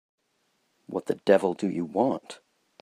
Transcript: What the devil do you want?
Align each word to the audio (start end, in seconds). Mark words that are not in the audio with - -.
What 0.87 1.05
the 1.05 1.13
devil 1.13 1.53
do 1.53 1.69
you 1.69 1.85
want? 1.85 2.39